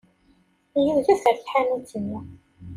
Yudef 0.85 1.23
ɣer 1.25 1.37
tḥanut-nni. 1.37 2.21